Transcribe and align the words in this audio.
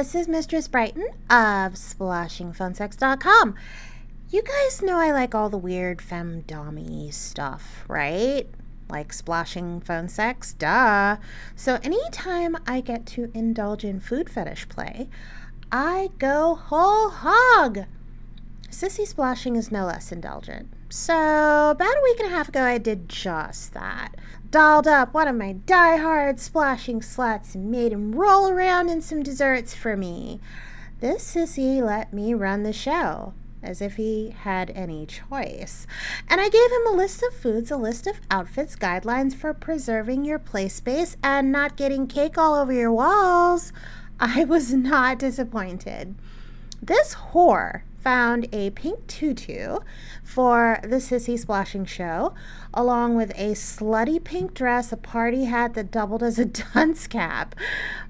this 0.00 0.14
is 0.14 0.28
Mistress 0.28 0.66
Brighton 0.66 1.06
of 1.28 1.74
SploshingPhoneSex.com. 1.74 3.54
You 4.30 4.40
guys 4.40 4.80
know 4.80 4.96
I 4.96 5.12
like 5.12 5.34
all 5.34 5.50
the 5.50 5.58
weird 5.58 5.98
femdommy 5.98 7.12
stuff, 7.12 7.84
right? 7.86 8.48
Like 8.88 9.12
sploshing 9.12 9.84
phone 9.84 10.08
sex, 10.08 10.54
duh. 10.54 11.18
So 11.54 11.78
anytime 11.82 12.56
I 12.66 12.80
get 12.80 13.04
to 13.08 13.30
indulge 13.34 13.84
in 13.84 14.00
food 14.00 14.30
fetish 14.30 14.70
play, 14.70 15.10
I 15.70 16.08
go 16.18 16.54
whole 16.54 17.10
hog. 17.10 17.80
Sissy 18.70 19.06
sploshing 19.06 19.54
is 19.54 19.70
no 19.70 19.84
less 19.84 20.10
indulgent. 20.10 20.72
So, 20.92 21.70
about 21.70 21.86
a 21.86 22.02
week 22.02 22.18
and 22.18 22.32
a 22.32 22.34
half 22.34 22.48
ago, 22.48 22.64
I 22.64 22.76
did 22.76 23.08
just 23.08 23.74
that. 23.74 24.16
Dolled 24.50 24.88
up 24.88 25.14
one 25.14 25.28
of 25.28 25.36
my 25.36 25.52
die-hard 25.52 26.38
sploshing 26.38 26.96
sluts 26.96 27.54
and 27.54 27.70
made 27.70 27.92
him 27.92 28.10
roll 28.10 28.48
around 28.50 28.88
in 28.88 29.00
some 29.00 29.22
desserts 29.22 29.72
for 29.72 29.96
me. 29.96 30.40
This 30.98 31.36
sissy 31.36 31.80
let 31.80 32.12
me 32.12 32.34
run 32.34 32.64
the 32.64 32.72
show, 32.72 33.34
as 33.62 33.80
if 33.80 33.94
he 33.94 34.34
had 34.40 34.70
any 34.70 35.06
choice. 35.06 35.86
And 36.28 36.40
I 36.40 36.48
gave 36.48 36.72
him 36.72 36.86
a 36.88 36.96
list 36.96 37.22
of 37.22 37.34
foods, 37.34 37.70
a 37.70 37.76
list 37.76 38.08
of 38.08 38.20
outfits, 38.28 38.74
guidelines 38.74 39.32
for 39.32 39.54
preserving 39.54 40.24
your 40.24 40.40
play 40.40 40.68
space 40.68 41.16
and 41.22 41.52
not 41.52 41.76
getting 41.76 42.08
cake 42.08 42.36
all 42.36 42.54
over 42.54 42.72
your 42.72 42.90
walls. 42.90 43.72
I 44.18 44.42
was 44.42 44.74
not 44.74 45.20
disappointed. 45.20 46.16
This 46.82 47.14
whore 47.14 47.82
found 48.02 48.48
a 48.52 48.70
pink 48.70 49.06
tutu 49.06 49.78
for 50.22 50.78
the 50.82 50.96
Sissy 50.96 51.38
Sploshing 51.38 51.86
Show, 51.86 52.34
along 52.72 53.16
with 53.16 53.30
a 53.30 53.52
slutty 53.52 54.22
pink 54.22 54.54
dress, 54.54 54.92
a 54.92 54.96
party 54.96 55.44
hat 55.44 55.74
that 55.74 55.90
doubled 55.90 56.22
as 56.22 56.38
a 56.38 56.44
dunce 56.74 57.06
cap. 57.06 57.54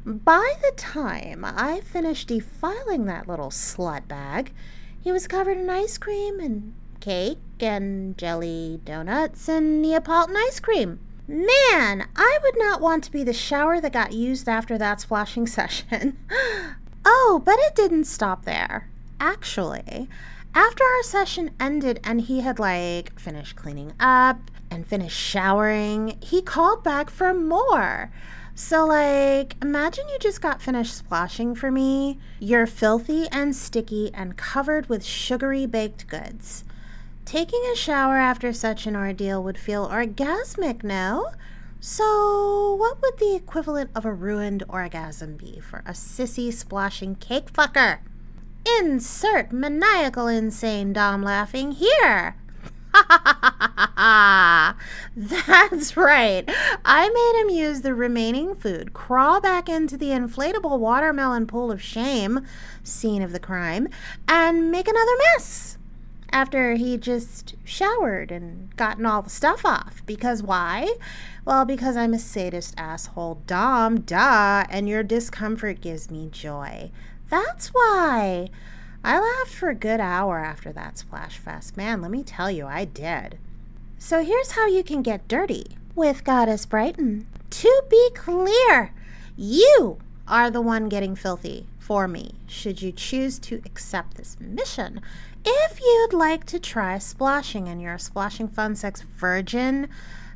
By 0.05 0.55
the 0.63 0.73
time 0.77 1.45
I 1.45 1.81
finished 1.81 2.29
defiling 2.29 3.07
that 3.07 3.29
little 3.29 3.51
slut 3.51 4.07
bag, 4.07 4.53
he 5.01 5.13
was 5.13 5.27
covered 5.27 5.57
in 5.57 5.71
ice 5.71 5.99
cream 5.99 6.41
and 6.41 6.75
cake 7.01 7.39
and 7.59 8.17
jelly 8.19 8.81
donuts 8.85 9.49
and 9.49 9.83
Neapolitan 9.83 10.37
ice 10.37 10.61
cream. 10.61 11.01
Man, 11.27 12.07
I 12.17 12.39
would 12.43 12.59
not 12.59 12.81
want 12.81 13.05
to 13.05 13.13
be 13.13 13.25
the 13.25 13.33
shower 13.33 13.81
that 13.81 13.93
got 13.93 14.13
used 14.13 14.49
after 14.49 14.77
that 14.79 14.99
sploshing 14.99 15.49
session. 15.49 16.19
oh, 17.05 17.43
but 17.45 17.59
it 17.61 17.75
didn't 17.75 18.05
stop 18.05 18.45
there 18.45 18.91
actually, 19.21 20.09
after 20.55 20.83
our 20.83 21.03
session 21.05 21.53
ended 21.61 22.01
and 22.03 22.23
he 22.23 22.41
had 22.41 22.59
like 22.59 23.19
finished 23.19 23.55
cleaning 23.55 23.93
up 24.01 24.51
and 24.71 24.87
finished 24.87 25.17
showering, 25.17 26.19
he 26.21 26.43
called 26.43 26.83
back 26.83 27.11
for 27.11 27.33
more. 27.33 28.11
So, 28.55 28.85
like, 28.85 29.55
imagine 29.63 30.09
you 30.09 30.19
just 30.19 30.43
got 30.43 30.61
finished 30.61 31.03
sploshing 31.03 31.57
for 31.57 31.71
me. 31.71 32.19
You're 32.41 32.67
filthy 32.67 33.27
and 33.31 33.55
sticky 33.55 34.11
and 34.13 34.37
covered 34.37 34.89
with 34.89 35.05
sugary 35.05 35.67
baked 35.67 36.09
goods. 36.09 36.65
Taking 37.25 37.63
a 37.73 37.77
shower 37.77 38.17
after 38.17 38.53
such 38.53 38.87
an 38.87 38.97
ordeal 38.97 39.43
would 39.43 39.57
feel 39.57 39.89
orgasmic, 39.89 40.83
no? 40.83 41.31
So, 41.79 42.75
what 42.75 43.01
would 43.01 43.19
the 43.19 43.35
equivalent 43.35 43.91
of 43.95 44.05
a 44.05 44.13
ruined 44.13 44.65
orgasm 44.69 45.37
be 45.37 45.61
for 45.61 45.79
a 45.87 45.93
sissy 45.93 46.49
sploshing 46.49 47.19
cake 47.19 47.53
fucker? 47.53 48.01
Insert 48.67 49.53
maniacal 49.53 50.27
insane 50.27 50.93
Dom 50.93 51.23
laughing 51.23 51.73
here. 51.73 52.37
Ha 52.93 53.07
ha 53.09 53.23
ha 53.25 53.73
ha 53.77 53.93
ha! 53.97 54.77
That's 55.17 55.97
right. 55.97 56.45
I 56.85 57.09
made 57.09 57.41
him 57.41 57.57
use 57.57 57.83
the 57.83 57.95
remaining 57.95 58.55
food, 58.55 58.93
crawl 58.93 59.41
back 59.41 59.69
into 59.69 59.97
the 59.97 60.11
inflatable 60.11 60.79
watermelon 60.79 61.47
pool 61.47 61.71
of 61.71 61.81
shame, 61.81 62.45
scene 62.83 63.23
of 63.23 63.33
the 63.33 63.39
crime, 63.39 63.89
and 64.27 64.71
make 64.71 64.89
another 64.89 65.17
mess. 65.35 65.79
After 66.33 66.75
he 66.75 66.97
just 66.97 67.55
showered 67.65 68.31
and 68.31 68.75
gotten 68.77 69.05
all 69.05 69.23
the 69.23 69.31
stuff 69.31 69.65
off. 69.65 70.03
Because 70.07 70.43
why? 70.43 70.95
Well, 71.45 71.65
because 71.65 71.97
I'm 71.97 72.15
a 72.15 72.19
sadist 72.19 72.75
asshole 72.77 73.43
Dom, 73.47 74.01
duh, 74.03 74.65
and 74.71 74.89
your 74.89 75.03
discomfort 75.03 75.81
gives 75.81 76.11
me 76.11 76.29
joy. 76.31 76.91
That's 77.31 77.69
why. 77.69 78.49
I 79.03 79.19
laughed 79.19 79.55
for 79.55 79.71
a 79.71 79.75
good 79.75 80.01
hour 80.01 80.39
after 80.39 80.73
that 80.73 80.97
splosh 80.97 81.33
fest. 81.33 81.77
Man, 81.77 82.03
let 82.03 82.11
me 82.11 82.23
tell 82.23 82.51
you, 82.51 82.67
I 82.67 82.85
did. 82.85 83.39
So 83.99 84.23
here's 84.23 84.53
how 84.53 84.67
you 84.67 84.83
can 84.83 85.03
get 85.03 85.29
dirty 85.29 85.77
with 85.95 86.25
Goddess 86.25 86.67
Brighton. 86.67 87.27
To 87.51 87.83
be 87.89 88.11
clear, 88.15 88.93
you 89.37 89.99
are 90.27 90.51
the 90.51 90.61
one 90.61 90.89
getting 90.89 91.15
filthy 91.15 91.67
for 91.79 92.07
me, 92.07 92.33
should 92.47 92.83
you 92.83 92.93
choose 92.93 93.39
to 93.41 93.63
accept 93.65 94.17
this 94.17 94.37
mission. 94.39 95.01
If 95.45 95.81
you'd 95.81 96.13
like 96.13 96.45
to 96.47 96.61
try 96.61 96.97
sploshing 96.97 97.67
and 97.69 97.81
you're 97.81 97.95
a 97.95 97.99
sploshing 97.99 98.53
phone 98.53 98.77
sex 98.77 99.03
virgin, 99.03 99.89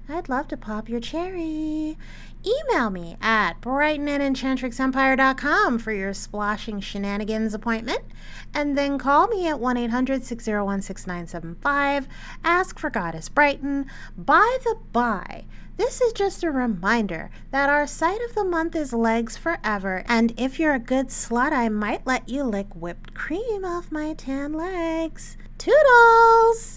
I'd 0.09 0.28
love 0.28 0.48
to 0.48 0.56
pop 0.56 0.88
your 0.88 1.00
cherry. 1.00 1.97
Email 2.44 2.91
me 2.91 3.16
at 3.22 3.60
brighton 3.62 4.06
at 4.09 4.20
enchantrixempire.com 4.20 5.78
for 5.78 5.92
your 5.92 6.12
sploshing 6.12 6.82
shenanigans 6.82 7.54
appointment, 7.54 8.03
and 8.53 8.76
then 8.76 8.98
call 8.98 9.28
me 9.28 9.48
at 9.48 9.59
1 9.59 9.76
800 9.78 10.25
601 10.25 10.82
6975. 10.82 12.06
Ask 12.44 12.78
for 12.78 12.91
Goddess 12.91 13.31
Brighton. 13.31 13.87
By 14.16 14.59
the 14.62 14.76
by, 14.93 15.47
this 15.78 16.03
is 16.03 16.12
just 16.12 16.44
a 16.44 16.50
reminder 16.50 17.31
that 17.50 17.70
our 17.70 17.87
site 17.87 18.20
of 18.28 18.34
the 18.34 18.44
month 18.44 18.76
is 18.76 18.93
Legs 18.93 19.38
Forever, 19.38 20.04
and 20.06 20.34
if 20.37 20.60
you're 20.60 20.75
a 20.75 20.78
good 20.78 21.09
slut, 21.09 21.53
I 21.53 21.70
might 21.70 22.06
let 22.06 22.28
you 22.28 22.44
lick 22.44 22.66
whipped 22.75 23.14
cream 23.14 23.64
off 23.64 23.91
my 23.91 24.12
tan 24.12 24.53
legs. 24.53 25.38
Toodles! 25.56 26.72